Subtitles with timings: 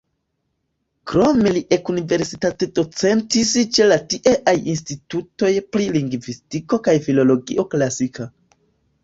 [1.09, 8.29] Krome li ekuniversitatdocentis ĉe la tieaj institutoj pri lingvistiko kaj filologio klasika.